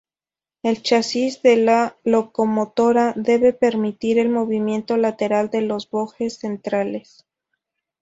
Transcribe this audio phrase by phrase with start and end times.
[0.63, 7.27] El chasis de la locomotora debe permitir el movimiento lateral de los bojes centrales.